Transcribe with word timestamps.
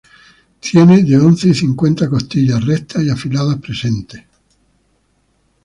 Tiene 0.71 1.03
de 1.03 1.15
once 1.19 1.49
y 1.49 1.53
cincuenta 1.53 2.09
costillas 2.09 2.65
rectas 2.65 3.03
y 3.03 3.11
afiladas 3.11 3.59
presentes. 3.59 4.23